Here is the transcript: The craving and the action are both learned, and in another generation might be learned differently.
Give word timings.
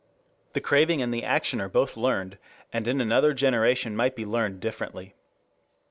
The 0.53 0.61
craving 0.61 1.03
and 1.03 1.13
the 1.13 1.23
action 1.23 1.61
are 1.61 1.69
both 1.69 1.95
learned, 1.95 2.39
and 2.73 2.87
in 2.87 2.99
another 2.99 3.35
generation 3.35 3.95
might 3.95 4.15
be 4.15 4.25
learned 4.25 4.59
differently. 4.59 5.13